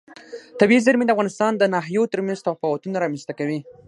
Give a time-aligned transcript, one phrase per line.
[0.59, 3.59] طبیعي زیرمې د افغانستان د ناحیو ترمنځ تفاوتونه رامنځ ته کوي.